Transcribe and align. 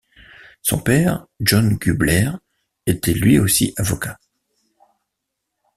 Son 0.63 0.79
père, 0.81 1.27
John 1.39 1.75
Gubler, 1.77 2.31
était 2.87 3.13
lui 3.13 3.37
aussi 3.37 3.71
avocat. 3.77 4.17